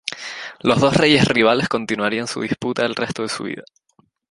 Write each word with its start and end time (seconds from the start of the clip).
Los 0.61 0.79
dos 0.81 0.97
reyes 0.97 1.25
rivales 1.27 1.69
continuarían 1.69 2.25
su 2.25 2.41
disputa 2.41 2.83
el 2.87 2.95
resto 2.95 3.21
de 3.21 3.29
su 3.29 3.43
vida. 3.43 3.61